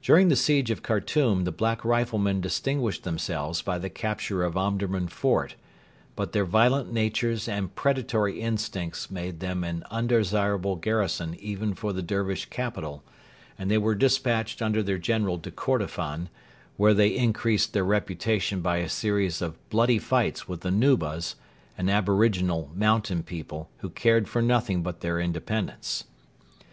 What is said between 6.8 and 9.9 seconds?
natures and predatory instincts made them an